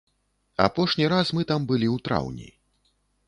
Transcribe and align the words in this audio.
Апошні 0.67 1.05
раз 1.13 1.33
мы 1.39 1.45
там 1.53 1.61
былі 1.71 1.87
ў 1.95 2.05
траўні. 2.09 2.49